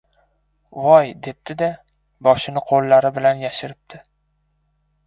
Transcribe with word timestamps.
«Voy, 0.85 1.11
debdi-da, 1.27 1.69
boshini 2.29 2.65
qo‘llari 2.73 3.13
bilan 3.21 3.47
yashiribdi». 3.47 4.03